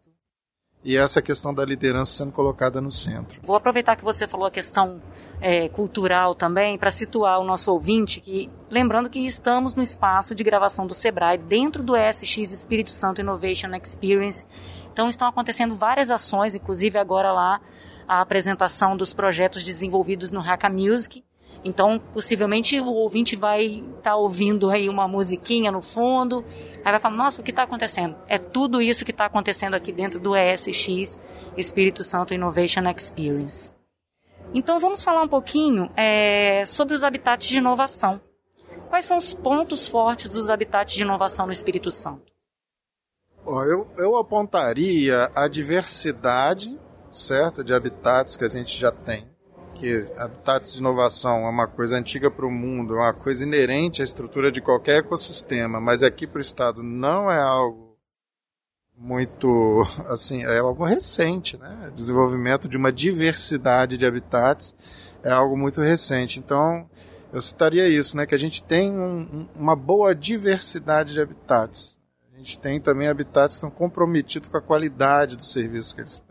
[0.84, 3.40] e essa questão da liderança sendo colocada no centro.
[3.44, 5.02] Vou aproveitar que você falou a questão
[5.42, 10.44] é, cultural também para situar o nosso ouvinte que lembrando que estamos no espaço de
[10.44, 14.46] gravação do Sebrae dentro do ESX Espírito Santo Innovation Experience.
[14.92, 17.62] Então estão acontecendo várias ações, inclusive agora lá
[18.08, 21.24] a apresentação dos projetos desenvolvidos no Haka Music.
[21.64, 26.44] Então, possivelmente o ouvinte vai estar tá ouvindo aí uma musiquinha no fundo,
[26.84, 28.16] aí vai falar: "Nossa, o que está acontecendo?".
[28.28, 31.20] É tudo isso que está acontecendo aqui dentro do ESX
[31.58, 33.72] Espírito Santo Innovation Experience.
[34.54, 38.20] Então, vamos falar um pouquinho é, sobre os habitats de inovação.
[38.90, 42.34] Quais são os pontos fortes dos habitats de inovação no Espírito Santo?
[43.46, 46.80] Eu, eu apontaria a diversidade
[47.12, 49.29] certa de habitats que a gente já tem.
[49.80, 54.02] Que habitats de inovação é uma coisa antiga para o mundo, é uma coisa inerente
[54.02, 57.98] à estrutura de qualquer ecossistema, mas aqui para o estado não é algo
[58.94, 61.94] muito assim, é algo recente, né?
[61.96, 64.76] Desenvolvimento de uma diversidade de habitats
[65.24, 66.40] é algo muito recente.
[66.40, 66.90] Então,
[67.32, 68.26] eu citaria isso, né?
[68.26, 71.98] Que a gente tem um, uma boa diversidade de habitats.
[72.34, 76.22] A gente tem também habitats que estão comprometidos com a qualidade do serviço que eles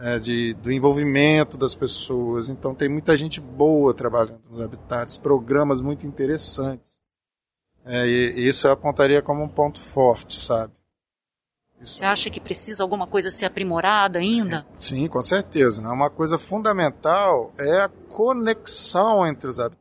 [0.00, 2.48] é, de, do envolvimento das pessoas.
[2.48, 6.98] Então tem muita gente boa trabalhando nos habitats, programas muito interessantes.
[7.84, 10.72] É, e, isso eu apontaria como um ponto forte, sabe?
[11.80, 11.98] Isso...
[11.98, 14.66] Você acha que precisa alguma coisa ser aprimorada ainda?
[14.78, 15.80] Sim, com certeza.
[15.80, 15.88] Né?
[15.88, 19.80] Uma coisa fundamental é a conexão entre os habitats.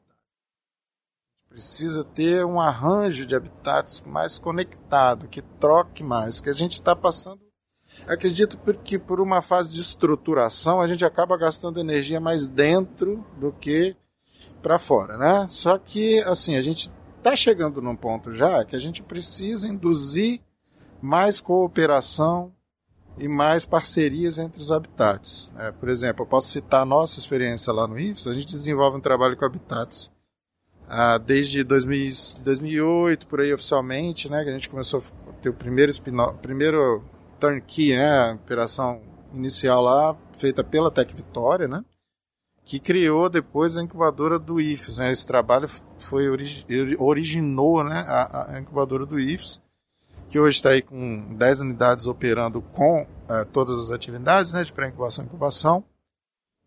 [1.49, 6.95] Precisa ter um arranjo de habitats mais conectado, que troque mais, que a gente está
[6.95, 7.48] passando
[8.09, 13.51] Acredito que por uma fase de estruturação a gente acaba gastando energia mais dentro do
[13.51, 13.95] que
[14.63, 15.45] para fora, né?
[15.47, 20.41] Só que assim a gente está chegando num ponto já que a gente precisa induzir
[20.99, 22.51] mais cooperação
[23.15, 25.51] e mais parcerias entre os habitats.
[25.57, 28.97] É, por exemplo, eu posso citar a nossa experiência lá no IFES, a gente desenvolve
[28.97, 30.11] um trabalho com habitats
[30.87, 35.53] ah, desde 2000, 2008, por aí oficialmente, né, que a gente começou a ter o
[35.53, 35.91] primeiro,
[36.41, 37.03] primeiro
[37.39, 39.01] turnkey, né, operação
[39.33, 41.83] inicial lá, feita pela Tec Vitória, né,
[42.63, 44.97] que criou depois a incubadora do IFES.
[44.97, 46.27] Né, esse trabalho foi
[46.99, 49.61] originou né, a, a incubadora do IFES,
[50.29, 54.71] que hoje está aí com 10 unidades operando com é, todas as atividades né, de
[54.71, 55.83] pré-incubação e incubação,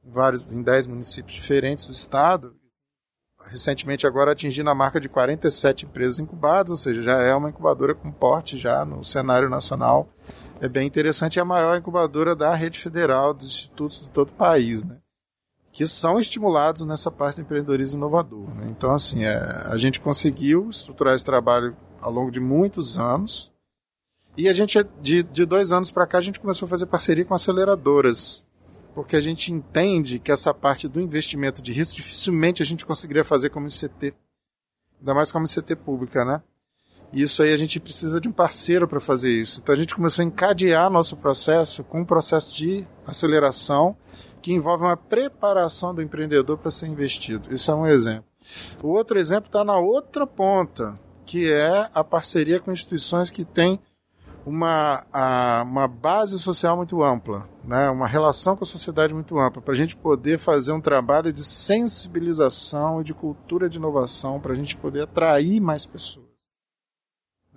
[0.03, 2.57] vários, em 10 municípios diferentes do estado.
[3.45, 7.95] Recentemente agora atingindo a marca de 47 empresas incubadas, ou seja, já é uma incubadora
[7.95, 10.09] com porte já no cenário nacional
[10.63, 14.35] é bem interessante, é a maior incubadora da rede federal dos institutos de todo o
[14.35, 14.97] país, né?
[15.73, 18.49] que são estimulados nessa parte do empreendedorismo inovador.
[18.55, 18.69] Né?
[18.71, 23.51] Então, assim, é, a gente conseguiu estruturar esse trabalho ao longo de muitos anos,
[24.37, 27.25] e a gente, de, de dois anos para cá, a gente começou a fazer parceria
[27.25, 28.47] com aceleradoras,
[28.95, 33.25] porque a gente entende que essa parte do investimento de risco dificilmente a gente conseguiria
[33.25, 34.15] fazer como ICT,
[35.01, 36.41] ainda mais como ICT pública, né?
[37.13, 39.61] E isso aí a gente precisa de um parceiro para fazer isso.
[39.61, 43.97] Então a gente começou a encadear nosso processo com um processo de aceleração
[44.41, 47.53] que envolve uma preparação do empreendedor para ser investido.
[47.53, 48.25] Isso é um exemplo.
[48.83, 53.79] O outro exemplo está na outra ponta, que é a parceria com instituições que têm
[54.45, 57.89] uma, a, uma base social muito ampla, né?
[57.91, 61.45] uma relação com a sociedade muito ampla, para a gente poder fazer um trabalho de
[61.45, 66.32] sensibilização e de cultura de inovação, para a gente poder atrair mais pessoas.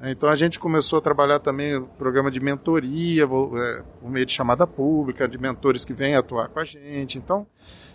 [0.01, 4.34] Então a gente começou a trabalhar também o programa de mentoria, é, por meio de
[4.34, 7.17] chamada pública, de mentores que vêm atuar com a gente.
[7.17, 7.47] Então,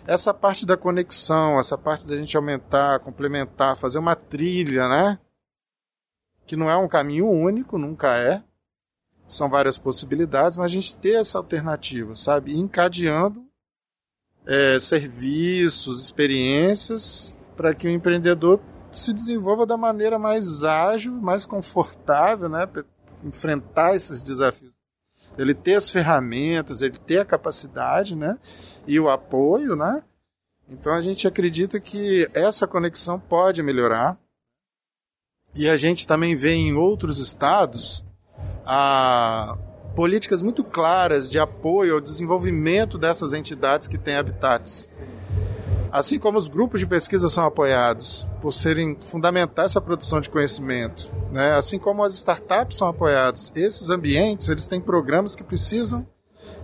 [0.05, 5.19] essa parte da conexão, essa parte da gente aumentar, complementar, fazer uma trilha, né?
[6.47, 8.43] Que não é um caminho único, nunca é.
[9.27, 12.57] São várias possibilidades, mas a gente ter essa alternativa, sabe?
[12.57, 13.45] Encadeando
[14.45, 18.59] é, serviços, experiências, para que o empreendedor
[18.91, 22.83] se desenvolva da maneira mais ágil, mais confortável, né, para
[23.23, 24.73] enfrentar esses desafios.
[25.37, 28.37] Ele ter as ferramentas, ele ter a capacidade, né,
[28.85, 30.03] e o apoio, né,
[30.69, 34.17] Então a gente acredita que essa conexão pode melhorar.
[35.53, 38.05] E a gente também vê em outros estados
[38.65, 39.57] a
[39.95, 44.89] políticas muito claras de apoio ao desenvolvimento dessas entidades que têm habitats.
[45.91, 50.29] Assim como os grupos de pesquisa são apoiados por serem fundamentais para a produção de
[50.29, 51.53] conhecimento, né?
[51.53, 56.07] assim como as startups são apoiadas, esses ambientes eles têm programas que precisam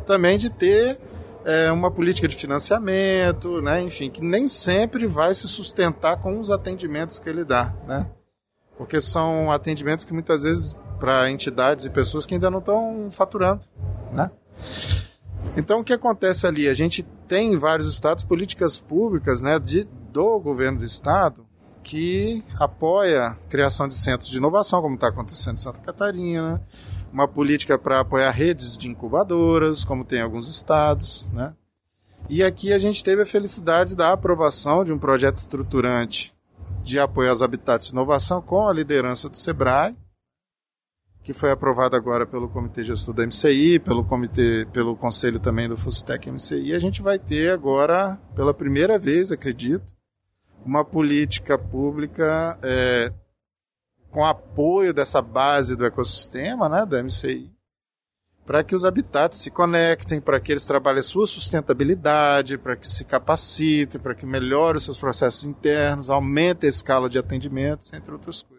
[0.06, 0.98] também de ter
[1.44, 3.82] é, uma política de financiamento, né?
[3.82, 8.08] enfim, que nem sempre vai se sustentar com os atendimentos que ele dá, né?
[8.78, 13.62] porque são atendimentos que muitas vezes para entidades e pessoas que ainda não estão faturando,
[14.12, 14.32] né?
[15.58, 16.70] Então, o que acontece ali?
[16.70, 21.48] A gente tem em vários estados políticas públicas né, de, do governo do estado
[21.82, 26.62] que apoia a criação de centros de inovação, como está acontecendo em Santa Catarina,
[27.12, 31.56] uma política para apoiar redes de incubadoras, como tem em alguns estados, né?
[32.30, 36.36] E aqui a gente teve a felicidade da aprovação de um projeto estruturante
[36.84, 39.96] de apoio aos habitats de inovação com a liderança do SEBRAE,
[41.28, 45.76] que foi aprovado agora pelo Comitê Gestor da MCI, pelo comitê, pelo Conselho também do
[45.76, 46.74] Fustec MCI.
[46.74, 49.94] A gente vai ter agora, pela primeira vez, acredito,
[50.66, 53.12] uma política pública é,
[54.10, 57.52] com apoio dessa base do ecossistema, né, da MCI,
[58.46, 62.88] para que os habitats se conectem, para que eles trabalhem a sua sustentabilidade, para que
[62.88, 68.14] se capacitem, para que melhorem os seus processos internos, aumentem a escala de atendimentos, entre
[68.14, 68.57] outras coisas.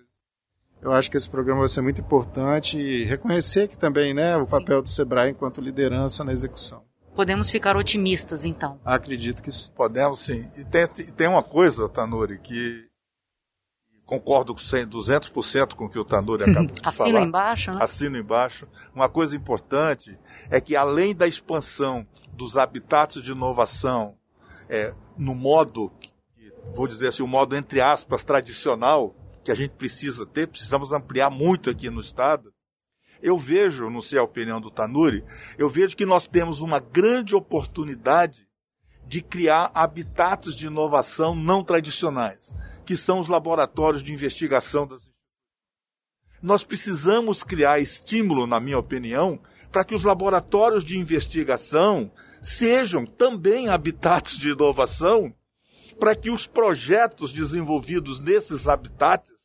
[0.89, 4.45] Eu acho que esse programa vai ser muito importante e reconhecer que também, né, o
[4.47, 4.59] sim.
[4.59, 6.83] papel do Sebrae enquanto liderança na execução.
[7.15, 8.81] Podemos ficar otimistas, então?
[8.85, 9.71] Acredito que sim.
[9.77, 10.49] Podemos, sim.
[10.57, 12.87] E tem, tem uma coisa, Tanuri, que
[14.07, 17.09] concordo com 200% com o que o Tanuri acabou de Assino falar.
[17.11, 17.79] Assino embaixo, né?
[17.83, 18.69] Assino embaixo.
[18.95, 24.17] Uma coisa importante é que, além da expansão dos habitats de inovação
[24.71, 25.93] é, no modo,
[26.73, 29.15] vou dizer assim, o modo entre aspas tradicional,
[29.49, 32.53] que a gente precisa ter, precisamos ampliar muito aqui no Estado.
[33.23, 35.25] Eu vejo, não sei a opinião do Tanuri,
[35.57, 38.47] eu vejo que nós temos uma grande oportunidade
[39.07, 45.11] de criar habitats de inovação não tradicionais, que são os laboratórios de investigação das
[46.43, 49.41] nós precisamos criar estímulo, na minha opinião,
[49.73, 55.35] para que os laboratórios de investigação sejam também habitats de inovação,
[55.99, 59.38] para que os projetos desenvolvidos nesses habitats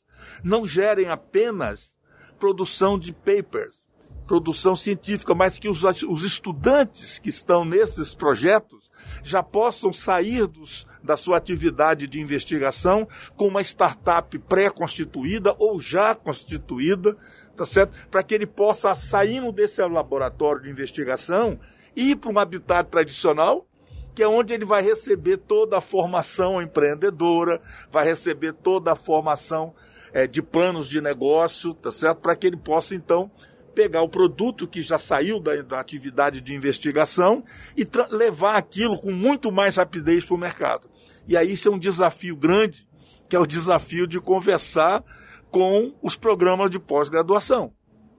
[0.44, 1.92] não gerem apenas
[2.38, 3.84] produção de papers,
[4.28, 8.90] produção científica, mas que os, os estudantes que estão nesses projetos
[9.24, 16.16] já possam sair dos, da sua atividade de investigação com uma startup pré-constituída ou já
[16.16, 17.16] constituída,
[17.56, 17.96] tá certo?
[18.10, 21.60] Para que ele possa, saindo desse laboratório de investigação,
[21.96, 23.68] ir para um habitat tradicional,
[24.16, 29.74] que é onde ele vai receber toda a formação empreendedora, vai receber toda a formação
[30.14, 32.20] é, de planos de negócio, tá certo?
[32.20, 33.32] Para que ele possa, então,
[33.74, 37.44] pegar o produto que já saiu da, da atividade de investigação
[37.76, 40.90] e levar aquilo com muito mais rapidez para o mercado.
[41.28, 42.88] E aí isso é um desafio grande,
[43.28, 45.04] que é o desafio de conversar
[45.50, 47.74] com os programas de pós-graduação.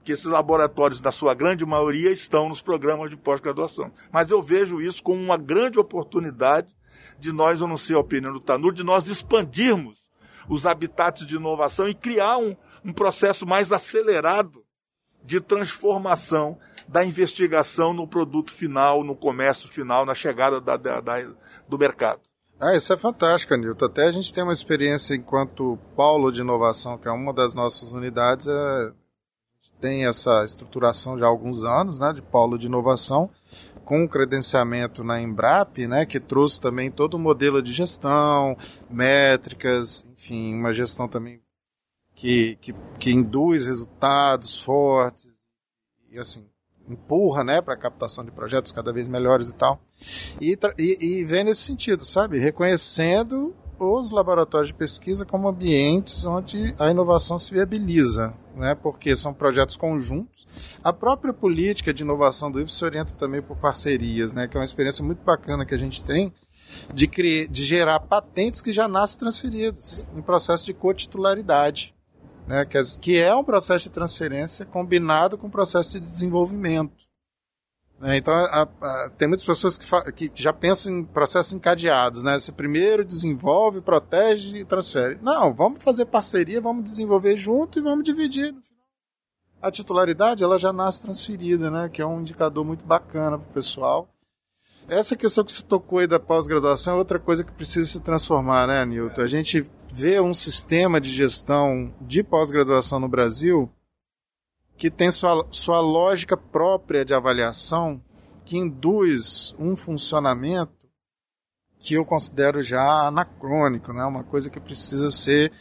[0.04, 3.90] Que esses laboratórios, na sua grande maioria, estão nos programas de pós-graduação.
[4.12, 6.74] Mas eu vejo isso como uma grande oportunidade
[7.18, 10.03] de nós, eu não sei a opinião do Tanur, de nós expandirmos
[10.48, 14.64] os habitats de inovação e criar um, um processo mais acelerado
[15.24, 21.14] de transformação da investigação no produto final, no comércio final, na chegada da, da, da,
[21.68, 22.20] do mercado.
[22.60, 23.86] Ah, isso é fantástico, Nilton.
[23.86, 27.92] Até a gente tem uma experiência enquanto polo de inovação, que é uma das nossas
[27.92, 28.92] unidades, é,
[29.80, 33.28] tem essa estruturação já há alguns anos, né, de polo de inovação,
[33.84, 38.56] com credenciamento na Embrap, né, que trouxe também todo o modelo de gestão,
[38.88, 41.42] métricas, enfim, uma gestão também
[42.14, 45.30] que, que, que induz resultados fortes
[46.10, 46.46] e assim
[46.88, 49.80] empurra, né, para captação de projetos cada vez melhores e tal.
[50.40, 56.74] E, e, e vem nesse sentido, sabe, reconhecendo os laboratórios de pesquisa como ambientes onde
[56.78, 58.74] a inovação se viabiliza, né?
[58.74, 60.46] porque são projetos conjuntos.
[60.82, 64.46] A própria política de inovação do IF se orienta também por parcerias, né?
[64.46, 66.32] que é uma experiência muito bacana que a gente tem
[66.92, 71.94] de, criar, de gerar patentes que já nascem transferidas em processo de cotitularidade,
[72.46, 72.66] né?
[73.00, 77.04] que, é um processo de transferência combinado com o processo de desenvolvimento.
[77.98, 78.16] Né?
[78.18, 79.78] Então, a, a, tem muitas pessoas
[80.14, 82.38] que, que, já pensam em processos encadeados, né?
[82.38, 85.18] Você primeiro desenvolve, protege e transfere.
[85.22, 88.54] Não, vamos fazer parceria, vamos desenvolver junto e vamos dividir.
[89.62, 91.88] A titularidade, ela já nasce transferida, né?
[91.88, 94.08] Que é um indicador muito bacana para o pessoal.
[94.88, 98.66] Essa questão que você tocou aí da pós-graduação é outra coisa que precisa se transformar,
[98.66, 99.22] né, Nilton?
[99.22, 103.70] A gente vê um sistema de gestão de pós-graduação no Brasil
[104.76, 108.02] que tem sua, sua lógica própria de avaliação,
[108.44, 110.86] que induz um funcionamento
[111.78, 114.04] que eu considero já anacrônico, né?
[114.04, 115.52] uma coisa que precisa ser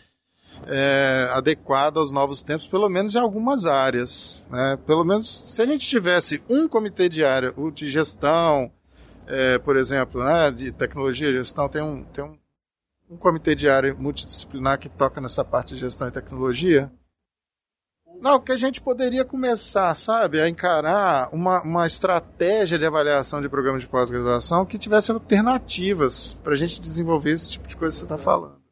[0.66, 4.44] é, adequada aos novos tempos, pelo menos em algumas áreas.
[4.50, 4.78] Né?
[4.86, 8.72] Pelo menos se a gente tivesse um comitê de área, o de gestão,
[9.28, 12.38] é, por exemplo, né, de tecnologia e gestão, tem um, tem um,
[13.10, 16.92] um comitê de área multidisciplinar que toca nessa parte de gestão e tecnologia.
[18.22, 23.50] Não, que a gente poderia começar, sabe, a encarar uma, uma estratégia de avaliação de
[23.50, 28.00] programas de pós-graduação que tivesse alternativas para a gente desenvolver esse tipo de coisa que
[28.00, 28.63] você está falando.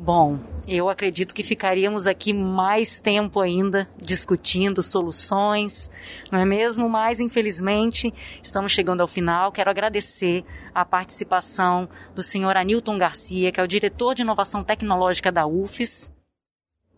[0.00, 0.38] Bom,
[0.68, 5.90] eu acredito que ficaríamos aqui mais tempo ainda discutindo soluções,
[6.30, 6.88] não é mesmo?
[6.88, 9.50] Mas, infelizmente, estamos chegando ao final.
[9.50, 15.32] Quero agradecer a participação do senhor Anilton Garcia, que é o diretor de inovação tecnológica
[15.32, 16.12] da UFES,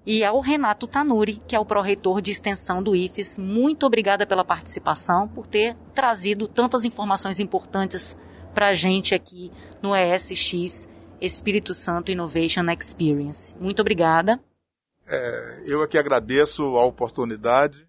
[0.05, 3.39] e ao Renato Tanuri, que é o pró-reitor de extensão do IFES.
[3.39, 8.15] Muito obrigada pela participação, por ter trazido tantas informações importantes
[8.53, 10.87] para a gente aqui no ESX
[11.21, 13.55] Espírito Santo Innovation Experience.
[13.59, 14.41] Muito obrigada.
[15.07, 17.89] É, eu aqui agradeço a oportunidade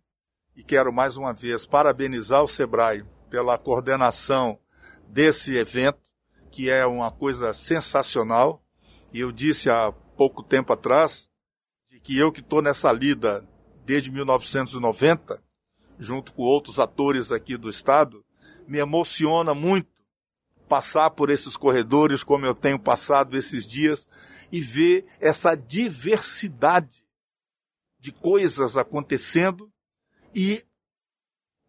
[0.56, 4.60] e quero mais uma vez parabenizar o Sebrae pela coordenação
[5.08, 6.00] desse evento,
[6.52, 8.64] que é uma coisa sensacional.
[9.14, 11.30] E eu disse há pouco tempo atrás
[12.04, 13.48] que eu que estou nessa lida
[13.86, 15.42] desde 1990,
[16.00, 18.26] junto com outros atores aqui do estado,
[18.68, 19.90] me emociona muito
[20.72, 24.08] passar por esses corredores como eu tenho passado esses dias
[24.50, 27.04] e ver essa diversidade
[28.00, 29.70] de coisas acontecendo
[30.34, 30.64] e,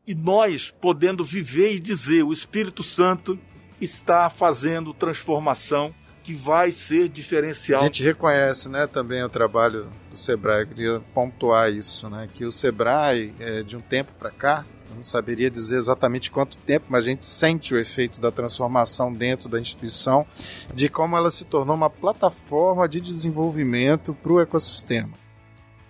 [0.06, 3.36] e nós podendo viver e dizer: o Espírito Santo
[3.80, 5.92] está fazendo transformação
[6.22, 7.80] que vai ser diferencial.
[7.80, 10.60] A gente reconhece, né, também o trabalho do Sebrae.
[10.60, 14.96] Eu queria pontuar isso, né, que o Sebrae é, de um tempo para cá eu
[14.96, 19.48] não saberia dizer exatamente quanto tempo, mas a gente sente o efeito da transformação dentro
[19.48, 20.26] da instituição,
[20.72, 25.10] de como ela se tornou uma plataforma de desenvolvimento para o ecossistema.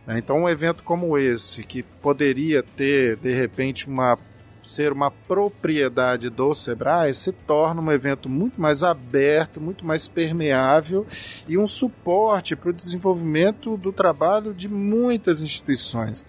[0.09, 4.19] Então, um evento como esse, que poderia ter, de repente, uma
[4.63, 11.07] ser uma propriedade do Sebrae, se torna um evento muito mais aberto, muito mais permeável
[11.49, 16.25] e um suporte para o desenvolvimento do trabalho de muitas instituições.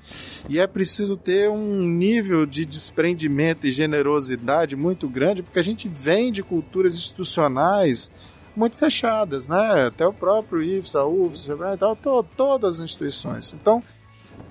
[0.50, 5.88] E é preciso ter um nível de desprendimento e generosidade muito grande, porque a gente
[5.88, 8.12] vem de culturas institucionais
[8.56, 9.88] muito fechadas, né?
[9.88, 13.54] Até o próprio IFES, a e tal, todas as instituições.
[13.54, 13.84] Então,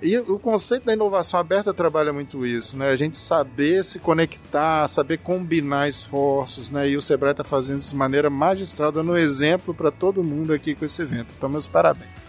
[0.03, 2.91] e o conceito da inovação aberta trabalha muito isso, né?
[2.91, 6.89] A gente saber se conectar, saber combinar esforços, né?
[6.89, 10.75] E o Sebrae está fazendo isso de maneira magistral, dando exemplo para todo mundo aqui
[10.75, 11.35] com esse evento.
[11.37, 12.22] Então, meus parabéns.